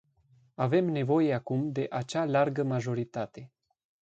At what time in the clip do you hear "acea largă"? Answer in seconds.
1.89-2.63